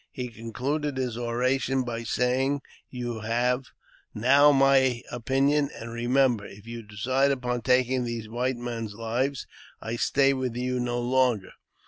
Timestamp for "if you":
6.43-6.81